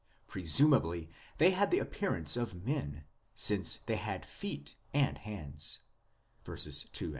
[0.25, 3.03] Presumably they had the appearance of men,
[3.35, 5.77] since they had feet and hands
[6.43, 7.09] (verses 2, 6).